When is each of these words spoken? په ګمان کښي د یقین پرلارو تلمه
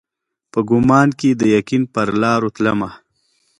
په 0.51 0.59
ګمان 0.69 1.09
کښي 1.19 1.31
د 1.39 1.41
یقین 1.57 1.83
پرلارو 1.93 2.53
تلمه 2.55 2.89